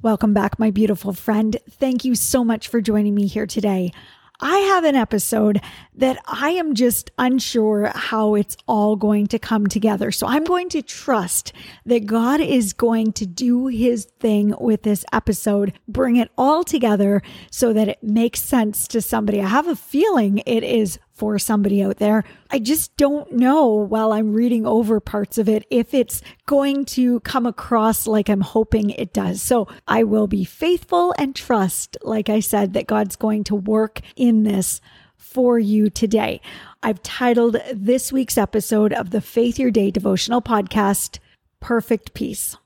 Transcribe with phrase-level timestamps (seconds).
[0.00, 1.56] Welcome back, my beautiful friend.
[1.68, 3.92] Thank you so much for joining me here today.
[4.40, 5.60] I have an episode
[5.96, 10.12] that I am just unsure how it's all going to come together.
[10.12, 11.52] So I'm going to trust
[11.84, 17.20] that God is going to do his thing with this episode, bring it all together
[17.50, 19.40] so that it makes sense to somebody.
[19.42, 22.22] I have a feeling it is for somebody out there.
[22.48, 27.18] I just don't know while I'm reading over parts of it if it's going to
[27.20, 29.42] come across like I'm hoping it does.
[29.42, 34.00] So I will be faithful and trust, like I said, that God's going to work
[34.14, 34.80] in this
[35.16, 36.40] for you today.
[36.82, 41.18] I've titled this week's episode of the Faith Your Day devotional podcast,
[41.60, 42.56] Perfect Peace.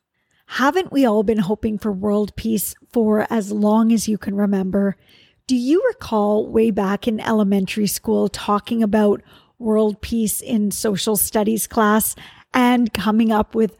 [0.46, 4.98] Haven't we all been hoping for world peace for as long as you can remember?
[5.46, 9.22] Do you recall way back in elementary school talking about
[9.58, 12.14] world peace in social studies class
[12.54, 13.76] and coming up with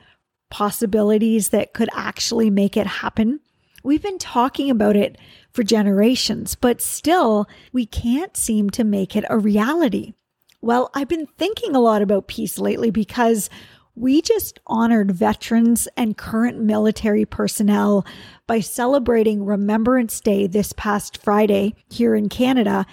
[0.51, 3.41] possibilities that could actually make it happen?
[3.85, 5.19] We've been talking about it
[5.51, 10.15] for generations, but still, we can't seem to make it a reality.
[10.61, 13.51] Well, I've been thinking a lot about peace lately because
[13.95, 18.07] we just honored veterans and current military personnel
[18.47, 22.87] by celebrating Remembrance Day this past Friday here in Canada.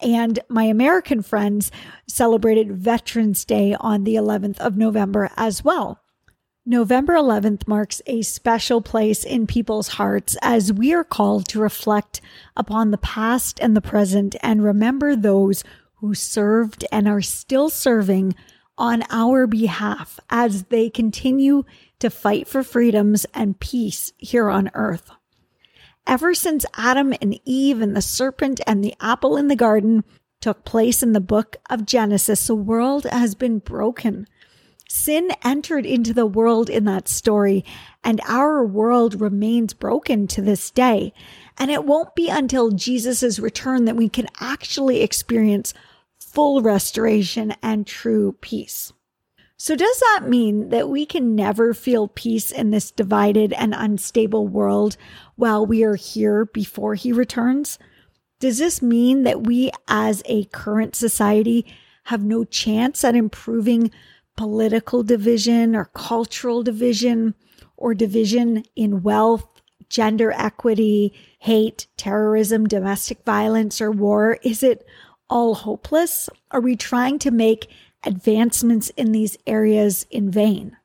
[0.00, 1.70] And my American friends
[2.06, 6.00] celebrated Veterans Day on the 11th of November as well.
[6.64, 12.20] November 11th marks a special place in people's hearts as we are called to reflect
[12.56, 15.62] upon the past and the present and remember those
[15.98, 18.34] who served and are still serving
[18.78, 21.64] on our behalf as they continue
[21.98, 25.10] to fight for freedoms and peace here on earth.
[26.06, 30.04] Ever since Adam and Eve and the serpent and the apple in the garden
[30.40, 34.28] took place in the book of Genesis, the world has been broken.
[34.88, 37.64] Sin entered into the world in that story,
[38.04, 41.12] and our world remains broken to this day.
[41.58, 45.74] And it won't be until Jesus' return that we can actually experience
[46.36, 48.92] full restoration and true peace.
[49.56, 54.46] So, does that mean that we can never feel peace in this divided and unstable
[54.46, 54.98] world
[55.36, 57.78] while we are here before he returns?
[58.38, 61.64] Does this mean that we as a current society
[62.04, 63.90] have no chance at improving
[64.36, 67.34] political division or cultural division
[67.78, 74.36] or division in wealth, gender equity, hate, terrorism, domestic violence, or war?
[74.42, 74.86] Is it
[75.28, 76.28] all hopeless?
[76.50, 77.68] Are we trying to make
[78.04, 80.76] advancements in these areas in vain?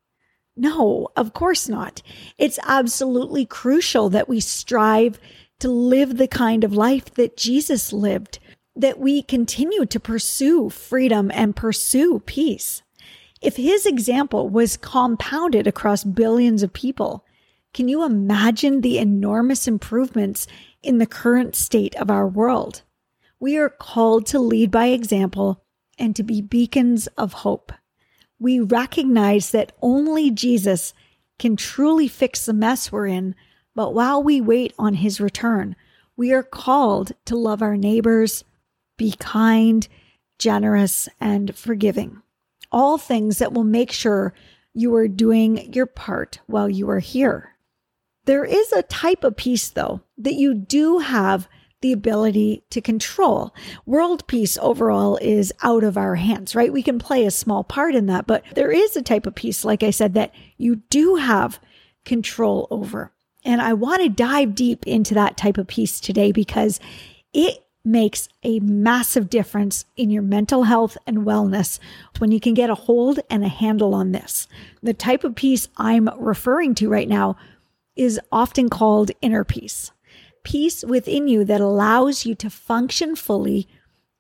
[0.56, 2.02] No, of course not.
[2.38, 5.20] It's absolutely crucial that we strive
[5.60, 8.40] to live the kind of life that Jesus lived,
[8.76, 12.82] that we continue to pursue freedom and pursue peace.
[13.42, 17.26] If his example was compounded across billions of people,
[17.74, 20.46] can you imagine the enormous improvements
[20.84, 22.82] in the current state of our world?
[23.42, 25.64] We are called to lead by example
[25.98, 27.72] and to be beacons of hope.
[28.38, 30.94] We recognize that only Jesus
[31.40, 33.34] can truly fix the mess we're in,
[33.74, 35.76] but while we wait on his return,
[36.16, 38.44] we are called to love our neighbors,
[38.96, 39.88] be kind,
[40.38, 42.22] generous, and forgiving.
[42.72, 44.36] All things that will make sure
[44.72, 47.56] you are doing your part while you are here.
[48.26, 51.50] There is a type of peace, though, that you do have
[51.82, 53.54] the ability to control.
[53.86, 56.72] World peace overall is out of our hands, right?
[56.72, 59.66] We can play a small part in that, but there is a type of peace,
[59.66, 61.60] like I said, that you do have
[62.06, 63.12] control over.
[63.44, 66.80] And I want to dive deep into that type of peace today because
[67.34, 71.80] it makes a massive difference in your mental health and wellness
[72.20, 74.48] when you can get a hold and a handle on this.
[74.84, 77.38] The type of peace I'm referring to right now
[77.96, 79.92] is often called inner peace.
[80.44, 83.68] Peace within you that allows you to function fully,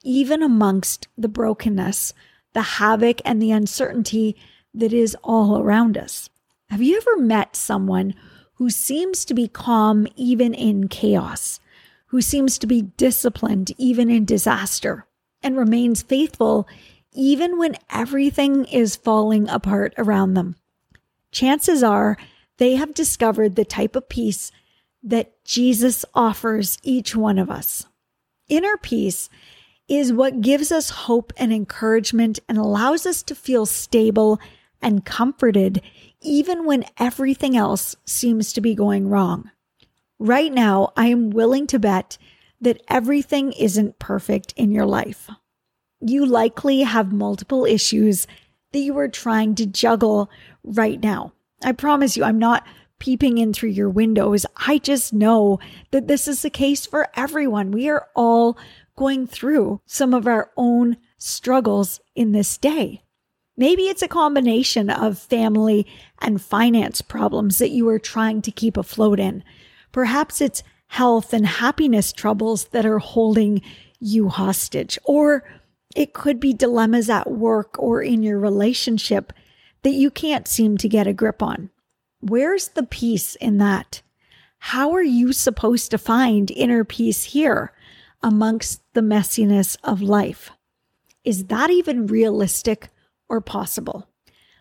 [0.03, 2.13] even amongst the brokenness,
[2.53, 4.35] the havoc, and the uncertainty
[4.73, 6.29] that is all around us.
[6.69, 8.13] Have you ever met someone
[8.55, 11.59] who seems to be calm even in chaos?
[12.11, 15.05] who seems to be disciplined even in disaster
[15.41, 16.67] and remains faithful
[17.13, 20.57] even when everything is falling apart around them.
[21.31, 22.17] Chances are
[22.57, 24.51] they have discovered the type of peace
[25.03, 27.85] that Jesus offers each one of us.
[28.47, 29.29] Inner peace
[29.87, 34.39] is what gives us hope and encouragement and allows us to feel stable
[34.81, 35.81] and comforted
[36.21, 39.49] even when everything else seems to be going wrong.
[40.19, 42.17] Right now, I am willing to bet
[42.61, 45.29] that everything isn't perfect in your life.
[45.99, 48.27] You likely have multiple issues
[48.71, 50.29] that you are trying to juggle
[50.63, 51.33] right now.
[51.63, 52.65] I promise you, I'm not
[53.01, 54.45] peeping in through your windows.
[54.55, 55.59] I just know
[55.89, 57.71] that this is the case for everyone.
[57.71, 58.59] We are all
[58.95, 63.01] going through some of our own struggles in this day.
[63.57, 65.87] Maybe it's a combination of family
[66.19, 69.43] and finance problems that you are trying to keep afloat in.
[69.91, 73.63] Perhaps it's health and happiness troubles that are holding
[73.99, 74.99] you hostage.
[75.05, 75.43] Or
[75.95, 79.33] it could be dilemmas at work or in your relationship
[79.81, 81.71] that you can't seem to get a grip on.
[82.21, 84.01] Where's the peace in that?
[84.59, 87.73] How are you supposed to find inner peace here
[88.21, 90.51] amongst the messiness of life?
[91.23, 92.89] Is that even realistic
[93.27, 94.07] or possible?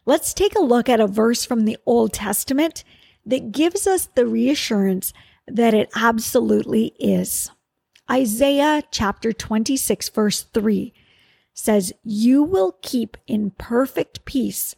[0.06, 2.82] Let's take a look at a verse from the Old Testament
[3.26, 5.12] that gives us the reassurance
[5.46, 7.50] that it absolutely is.
[8.10, 10.94] Isaiah chapter 26, verse 3
[11.52, 14.74] says, You will keep in perfect peace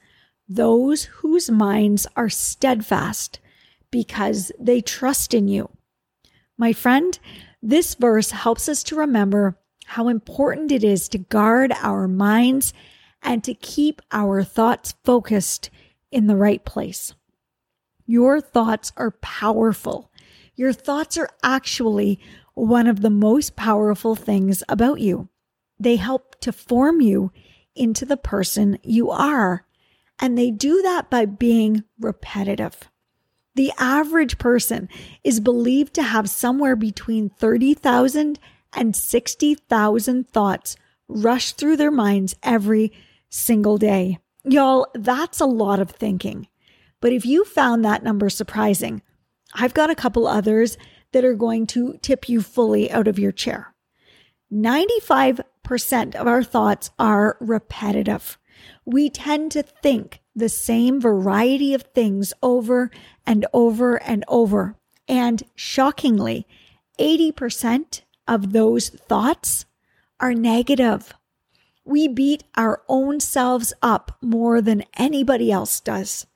[0.54, 3.40] those whose minds are steadfast
[3.90, 5.70] because they trust in you.
[6.58, 7.18] My friend,
[7.62, 12.72] this verse helps us to remember how important it is to guard our minds
[13.22, 15.70] and to keep our thoughts focused
[16.10, 17.14] in the right place.
[18.06, 20.10] Your thoughts are powerful.
[20.54, 22.20] Your thoughts are actually
[22.54, 25.28] one of the most powerful things about you.
[25.78, 27.32] They help to form you
[27.74, 29.64] into the person you are.
[30.22, 32.88] And they do that by being repetitive.
[33.56, 34.88] The average person
[35.24, 38.38] is believed to have somewhere between 30,000
[38.72, 40.76] and 60,000 thoughts
[41.08, 42.92] rush through their minds every
[43.28, 44.20] single day.
[44.44, 46.46] Y'all, that's a lot of thinking.
[47.00, 49.02] But if you found that number surprising,
[49.52, 50.78] I've got a couple others
[51.10, 53.74] that are going to tip you fully out of your chair.
[54.52, 58.38] 95% of our thoughts are repetitive.
[58.84, 62.90] We tend to think the same variety of things over
[63.26, 64.76] and over and over.
[65.08, 66.46] And shockingly,
[66.98, 69.66] 80% of those thoughts
[70.20, 71.14] are negative.
[71.84, 76.26] We beat our own selves up more than anybody else does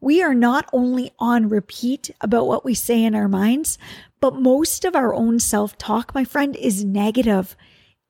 [0.00, 3.78] we are not only on repeat about what we say in our minds,
[4.20, 7.56] but most of our own self talk, my friend, is negative,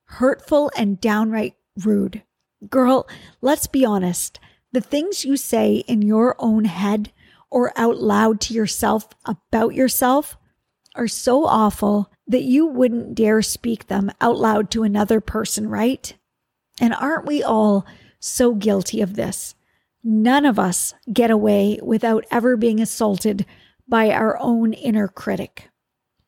[0.05, 1.55] hurtful, and downright
[1.85, 2.23] rude.
[2.69, 3.07] Girl,
[3.41, 4.41] let's be honest.
[4.73, 7.13] The things you say in your own head
[7.51, 10.37] or out loud to yourself about yourself
[10.95, 16.15] are so awful that you wouldn't dare speak them out loud to another person, right?
[16.81, 17.87] And aren't we all
[18.19, 19.55] so guilty of this?
[20.03, 23.47] None of us get away without ever being assaulted
[23.87, 25.71] by our own inner critic.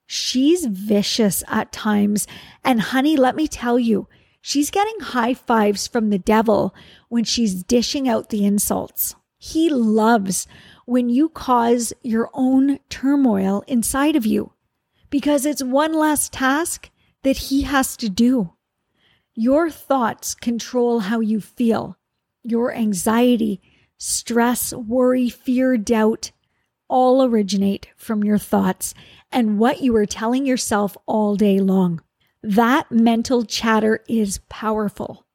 [0.06, 2.26] She's vicious at times.
[2.64, 4.08] And honey, let me tell you,
[4.40, 6.74] she's getting high fives from the devil
[7.08, 9.14] when she's dishing out the insults.
[9.38, 10.46] He loves
[10.86, 14.52] when you cause your own turmoil inside of you
[15.08, 16.90] because it's one less task
[17.22, 18.52] that he has to do.
[19.34, 21.96] Your thoughts control how you feel
[22.42, 23.60] your anxiety,
[23.98, 26.32] stress, worry, fear, doubt
[26.90, 28.92] all originate from your thoughts
[29.30, 32.02] and what you are telling yourself all day long.
[32.42, 35.26] That mental chatter is powerful.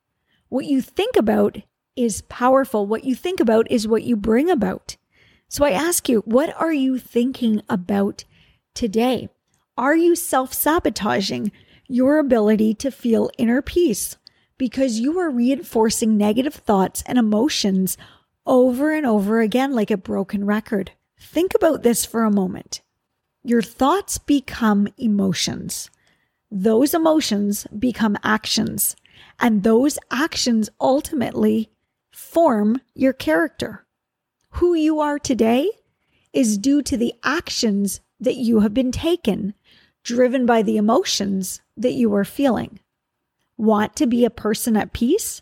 [0.50, 1.58] What you think about
[1.96, 2.86] is powerful.
[2.88, 4.98] What you think about is what you bring about.
[5.48, 8.24] So I ask you, what are you thinking about
[8.74, 9.30] today?
[9.78, 11.52] Are you self sabotaging
[11.88, 14.18] your ability to feel inner peace?
[14.58, 17.98] because you are reinforcing negative thoughts and emotions
[18.46, 20.92] over and over again like a broken record.
[21.20, 22.82] Think about this for a moment.
[23.44, 25.90] Your thoughts become emotions.
[26.52, 28.96] Those emotions become actions,
[29.40, 31.70] and those actions ultimately
[32.12, 33.86] form your character.
[34.52, 35.70] Who you are today
[36.32, 39.54] is due to the actions that you have been taken,
[40.04, 42.80] driven by the emotions that you are feeling.
[43.58, 45.42] Want to be a person at peace?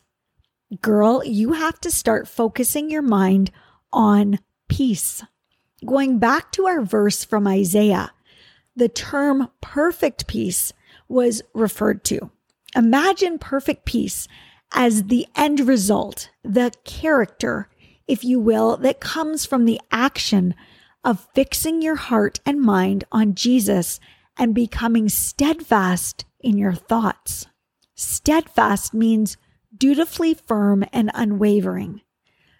[0.81, 3.51] Girl, you have to start focusing your mind
[3.91, 5.23] on peace.
[5.85, 8.11] Going back to our verse from Isaiah,
[8.75, 10.73] the term perfect peace
[11.13, 12.31] was referred to.
[12.75, 14.27] Imagine perfect peace
[14.73, 17.69] as the end result, the character,
[18.07, 20.55] if you will, that comes from the action
[21.03, 23.99] of fixing your heart and mind on Jesus
[24.37, 27.45] and becoming steadfast in your thoughts.
[27.93, 29.37] Steadfast means
[29.77, 32.01] dutifully firm and unwavering.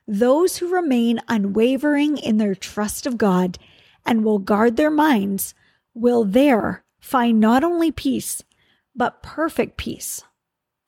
[0.07, 3.57] Those who remain unwavering in their trust of God
[4.05, 5.55] and will guard their minds
[5.95, 8.41] will there find not only peace,
[8.95, 10.23] but perfect peace.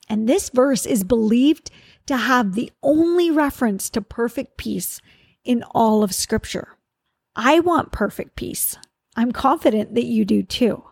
[0.08, 1.70] And this verse is believed
[2.06, 5.02] to have the only reference to perfect peace
[5.44, 6.70] in all of Scripture.
[7.36, 8.78] I want perfect peace.
[9.18, 10.86] I'm confident that you do too.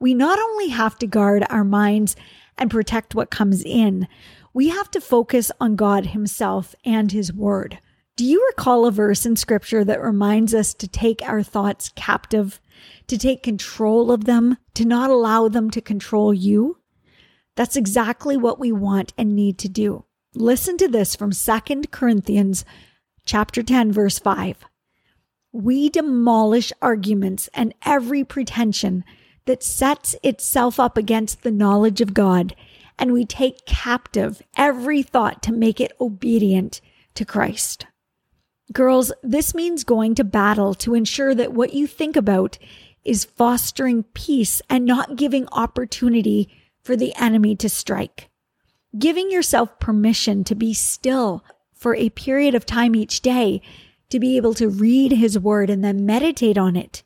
[0.00, 2.16] We not only have to guard our minds
[2.58, 4.08] and protect what comes in,
[4.52, 7.78] we have to focus on God Himself and His Word.
[8.16, 12.60] Do you recall a verse in Scripture that reminds us to take our thoughts captive,
[13.06, 16.78] to take control of them, to not allow them to control you?
[17.54, 20.04] That's exactly what we want and need to do.
[20.34, 22.64] Listen to this from 2 Corinthians
[23.24, 24.64] chapter 10 verse 5.
[25.52, 29.04] We demolish arguments and every pretension
[29.46, 32.54] that sets itself up against the knowledge of God
[32.98, 36.80] and we take captive every thought to make it obedient
[37.14, 37.86] to Christ.
[38.72, 42.58] Girls, this means going to battle to ensure that what you think about
[43.04, 46.48] is fostering peace and not giving opportunity
[46.82, 48.28] for the enemy to strike.
[48.98, 53.60] Giving yourself permission to be still for a period of time each day
[54.10, 57.02] to be able to read his word and then meditate on it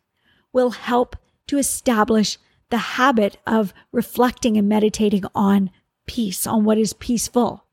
[0.52, 2.38] will help to establish
[2.70, 5.70] the habit of reflecting and meditating on
[6.06, 7.64] peace, on what is peaceful.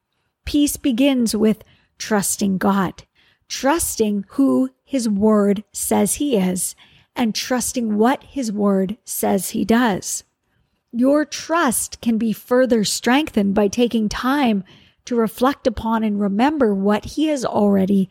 [0.46, 1.64] Peace begins with
[1.98, 3.04] trusting God,
[3.48, 6.76] trusting who His Word says He is,
[7.16, 10.24] and trusting what His Word says He does.
[10.92, 14.64] Your trust can be further strengthened by taking time
[15.06, 18.10] to reflect upon and remember what He has already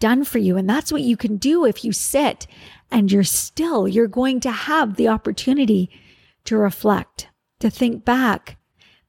[0.00, 0.56] done for you.
[0.56, 2.46] And that's what you can do if you sit
[2.90, 3.86] and you're still.
[3.88, 5.90] You're going to have the opportunity
[6.44, 7.28] to reflect,
[7.60, 8.56] to think back,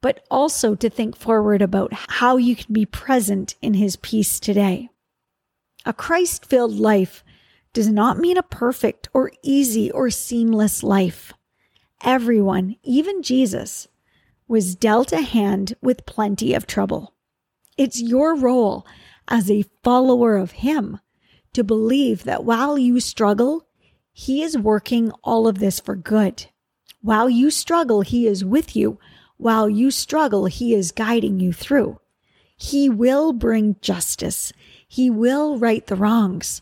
[0.01, 4.89] but also to think forward about how you can be present in His peace today.
[5.89, 7.23] A Christ filled life
[7.73, 11.33] does not mean a perfect or easy or seamless life.
[12.03, 13.87] Everyone, even Jesus,
[14.47, 17.15] was dealt a hand with plenty of trouble.
[17.75, 18.85] It's your role
[19.27, 20.99] as a follower of Him
[21.53, 23.65] to believe that while you struggle,
[24.13, 26.45] He is working all of this for good.
[27.01, 28.99] While you struggle, He is with you
[29.37, 31.99] while you struggle, He is guiding you through.
[32.55, 34.53] He will bring justice.
[34.89, 36.61] He will right the wrongs.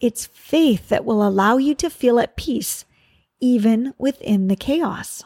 [0.00, 2.86] It's faith that will allow you to feel at peace,
[3.38, 5.22] even within the chaos.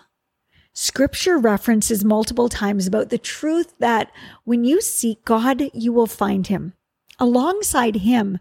[0.72, 4.10] Scripture references multiple times about the truth that
[4.42, 6.72] when you seek God, you will find Him.
[7.20, 8.38] Alongside Him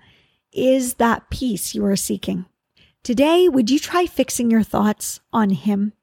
[0.51, 2.45] is that peace you are seeking.
[3.03, 5.93] Today, would you try fixing your thoughts on Him?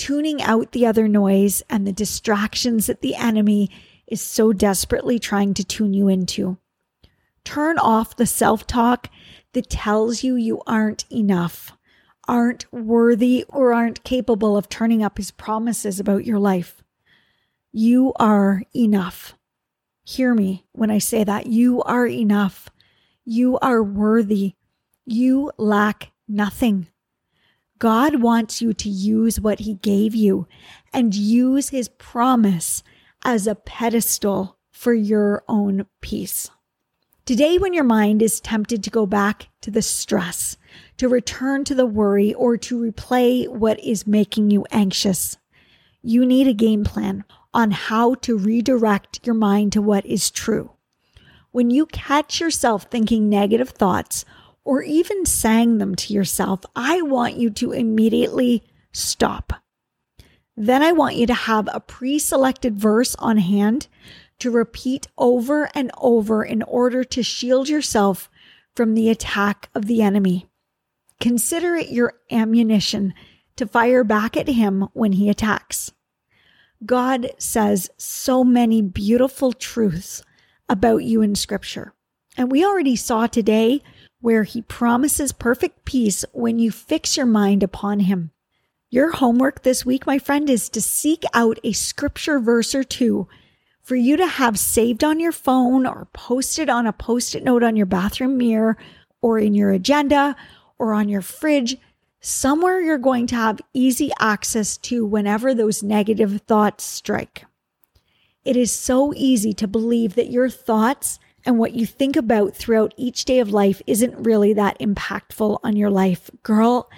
[0.00, 3.68] tuning out the other noise and the distractions that the enemy
[4.06, 6.56] is so desperately trying to tune you into.
[7.44, 9.08] Turn off the self talk
[9.52, 11.76] that tells you you aren't enough,
[12.28, 16.82] aren't worthy, or aren't capable of turning up his promises about your life.
[17.72, 19.34] You are enough.
[20.04, 21.46] Hear me when I say that.
[21.46, 22.68] You are enough.
[23.24, 24.54] You are worthy.
[25.06, 26.88] You lack nothing.
[27.78, 30.46] God wants you to use what He gave you
[30.92, 32.82] and use His promise
[33.24, 36.50] as a pedestal for your own peace.
[37.30, 40.56] Today, when your mind is tempted to go back to the stress,
[40.96, 45.38] to return to the worry, or to replay what is making you anxious,
[46.02, 47.22] you need a game plan
[47.54, 50.72] on how to redirect your mind to what is true.
[51.52, 54.24] When you catch yourself thinking negative thoughts
[54.64, 59.52] or even saying them to yourself, I want you to immediately stop.
[60.56, 63.86] Then I want you to have a pre selected verse on hand
[64.40, 68.28] to repeat over and over in order to shield yourself
[68.74, 70.48] from the attack of the enemy.
[71.20, 73.14] Consider it your ammunition
[73.56, 75.92] to fire back at him when he attacks.
[76.84, 80.22] God says so many beautiful truths
[80.68, 81.92] about you in scripture.
[82.36, 83.82] And we already saw today
[84.20, 88.30] where he promises perfect peace when you fix your mind upon him.
[88.88, 93.28] Your homework this week, my friend, is to seek out a scripture verse or two
[93.82, 97.62] for you to have saved on your phone or posted on a post it note
[97.62, 98.76] on your bathroom mirror
[99.22, 100.36] or in your agenda
[100.78, 101.76] or on your fridge,
[102.20, 107.44] somewhere you're going to have easy access to whenever those negative thoughts strike.
[108.44, 112.94] It is so easy to believe that your thoughts and what you think about throughout
[112.96, 116.30] each day of life isn't really that impactful on your life.
[116.42, 116.90] Girl,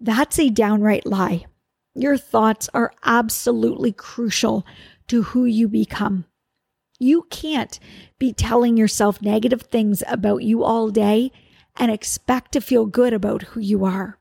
[0.00, 1.46] that's a downright lie.
[1.94, 4.64] Your thoughts are absolutely crucial
[5.08, 6.24] to who you become.
[6.98, 7.78] You can't
[8.18, 11.30] be telling yourself negative things about you all day
[11.76, 14.18] and expect to feel good about who you are.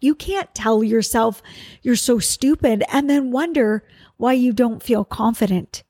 [0.00, 1.42] You can't tell yourself
[1.82, 3.82] you're so stupid and then wonder
[4.18, 5.82] why you don't feel confident.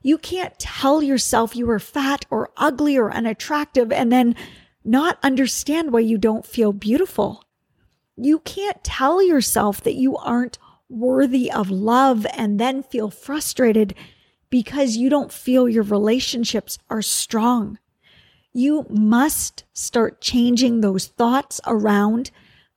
[0.00, 4.36] You can't tell yourself you are fat or ugly or unattractive and then
[4.84, 7.44] not understand why you don't feel beautiful.
[8.16, 13.94] You can't tell yourself that you aren't worthy of love and then feel frustrated
[14.50, 17.78] because you don't feel your relationships are strong.
[18.52, 22.30] You must start changing those thoughts around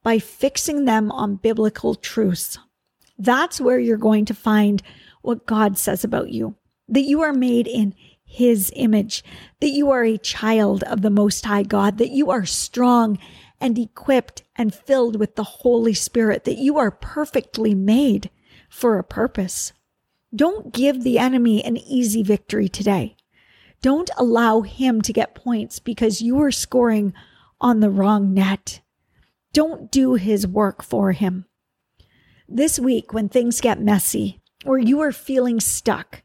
[0.03, 2.58] by fixing them on biblical truths.
[3.18, 4.82] That's where you're going to find
[5.22, 6.56] what God says about you
[6.88, 9.24] that you are made in His image,
[9.62, 13.18] that you are a child of the Most High God, that you are strong
[13.62, 18.30] and equipped and filled with the Holy Spirit, that you are perfectly made
[18.70, 19.72] for a purpose.
[20.36, 23.15] Don't give the enemy an easy victory today.
[23.82, 27.13] Don't allow him to get points because you are scoring
[27.60, 28.82] on the wrong net.
[29.53, 31.46] Don't do his work for him.
[32.48, 36.24] This week, when things get messy or you are feeling stuck,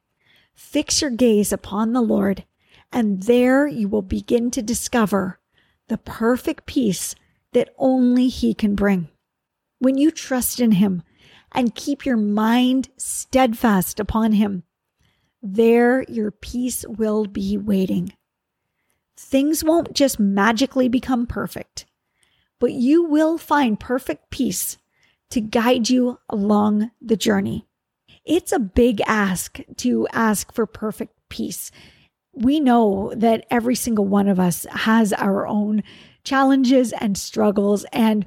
[0.54, 2.44] fix your gaze upon the Lord,
[2.92, 5.38] and there you will begin to discover
[5.88, 7.14] the perfect peace
[7.56, 9.08] that only He can bring.
[9.78, 11.02] When you trust in Him
[11.52, 14.64] and keep your mind steadfast upon Him,
[15.40, 18.12] there your peace will be waiting.
[19.16, 21.86] Things won't just magically become perfect,
[22.58, 24.76] but you will find perfect peace
[25.30, 27.66] to guide you along the journey.
[28.26, 31.70] It's a big ask to ask for perfect peace.
[32.34, 35.82] We know that every single one of us has our own
[36.26, 38.26] challenges and struggles, and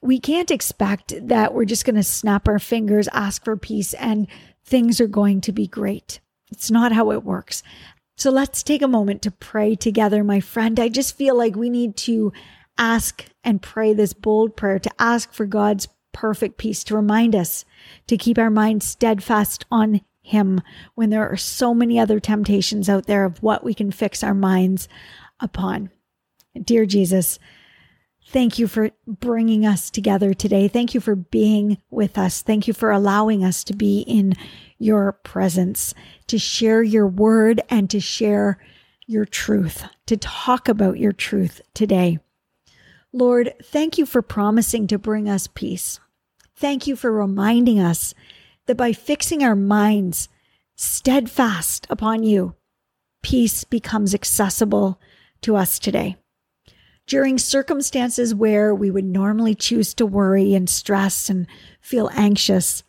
[0.00, 4.26] we can't expect that we're just going to snap our fingers, ask for peace, and
[4.64, 6.20] things are going to be great.
[6.50, 7.62] It's not how it works.
[8.16, 10.78] So let's take a moment to pray together, my friend.
[10.80, 12.32] I just feel like we need to
[12.78, 17.64] ask and pray this bold prayer to ask for God's perfect peace, to remind us
[18.06, 20.60] to keep our minds steadfast on Him
[20.94, 24.34] when there are so many other temptations out there of what we can fix our
[24.34, 24.88] minds
[25.40, 25.90] upon.
[26.60, 27.38] Dear Jesus,
[28.26, 30.68] thank you for bringing us together today.
[30.68, 32.42] Thank you for being with us.
[32.42, 34.34] Thank you for allowing us to be in
[34.78, 35.94] your presence,
[36.26, 38.58] to share your word and to share
[39.06, 42.18] your truth, to talk about your truth today.
[43.12, 45.98] Lord, thank you for promising to bring us peace.
[46.56, 48.14] Thank you for reminding us
[48.66, 50.28] that by fixing our minds
[50.76, 52.54] steadfast upon you,
[53.22, 55.00] peace becomes accessible
[55.42, 56.16] to us today.
[57.10, 61.48] During circumstances where we would normally choose to worry and stress and
[61.80, 62.84] feel anxious,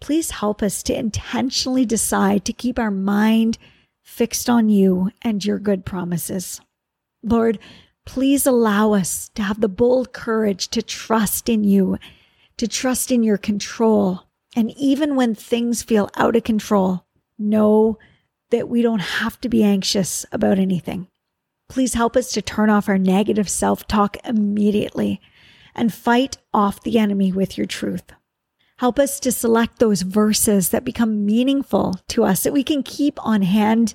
[0.00, 3.58] please help us to intentionally decide to keep our mind
[4.04, 6.60] fixed on you and your good promises.
[7.24, 7.58] Lord,
[8.04, 11.98] please allow us to have the bold courage to trust in you,
[12.58, 14.28] to trust in your control.
[14.54, 17.04] And even when things feel out of control,
[17.36, 17.98] know
[18.50, 21.08] that we don't have to be anxious about anything.
[21.68, 25.20] Please help us to turn off our negative self talk immediately
[25.74, 28.12] and fight off the enemy with your truth.
[28.78, 33.18] Help us to select those verses that become meaningful to us that we can keep
[33.24, 33.94] on hand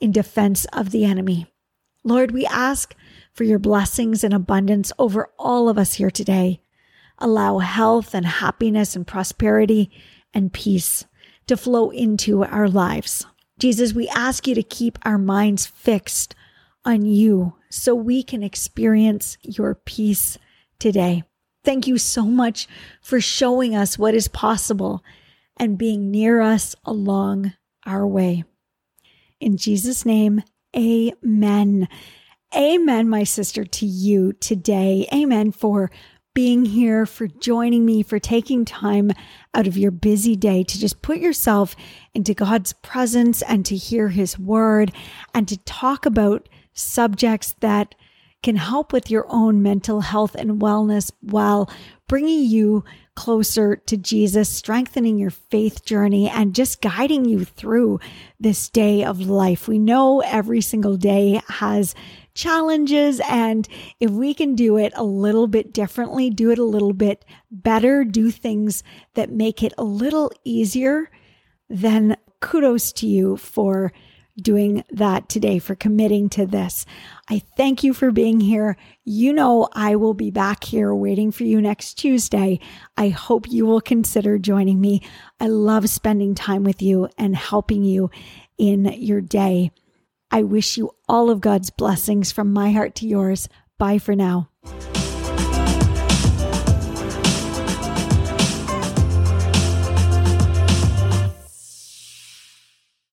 [0.00, 1.46] in defense of the enemy.
[2.02, 2.94] Lord, we ask
[3.32, 6.60] for your blessings and abundance over all of us here today.
[7.18, 9.90] Allow health and happiness and prosperity
[10.34, 11.04] and peace
[11.46, 13.26] to flow into our lives.
[13.58, 16.34] Jesus, we ask you to keep our minds fixed
[16.84, 20.38] on you so we can experience your peace
[20.78, 21.22] today.
[21.64, 22.66] Thank you so much
[23.00, 25.04] for showing us what is possible
[25.56, 27.52] and being near us along
[27.86, 28.44] our way.
[29.40, 30.42] In Jesus' name,
[30.76, 31.88] amen.
[32.54, 35.06] Amen, my sister, to you today.
[35.12, 35.90] Amen for
[36.34, 39.12] being here, for joining me, for taking time
[39.54, 41.76] out of your busy day to just put yourself
[42.14, 44.92] into God's presence and to hear His word
[45.34, 47.94] and to talk about subjects that
[48.42, 51.70] can help with your own mental health and wellness while
[52.08, 58.00] bringing you closer to Jesus, strengthening your faith journey, and just guiding you through
[58.40, 59.68] this day of life.
[59.68, 61.94] We know every single day has
[62.34, 63.68] challenges, and
[64.00, 68.02] if we can do it a little bit differently, do it a little bit better,
[68.04, 68.82] do things
[69.14, 71.10] that make it a little easier,
[71.68, 73.92] then kudos to you for
[74.40, 76.86] doing that today, for committing to this.
[77.28, 78.76] I thank you for being here.
[79.04, 82.60] You know, I will be back here waiting for you next Tuesday.
[82.96, 85.02] I hope you will consider joining me.
[85.40, 88.10] I love spending time with you and helping you
[88.58, 89.70] in your day.
[90.30, 93.48] I wish you all of God's blessings from my heart to yours.
[93.78, 94.48] Bye for now.